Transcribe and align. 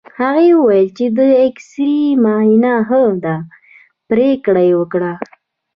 هغه 0.19 0.43
وویل 0.59 0.87
چې 0.97 1.05
د 1.17 1.19
اېکسرې 1.41 1.97
معاینه 2.23 2.73
ښه 2.87 3.01
ده، 3.23 3.35
پرېکړه 4.09 4.61
یې 4.69 4.73
وکړه. 4.79 5.13